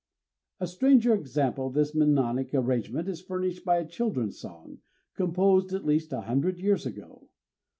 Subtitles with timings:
[0.59, 4.79] _A stranger example of this mnemonic arrangement is furnished by a children's song,
[5.13, 7.29] composed at least a hundred years ago.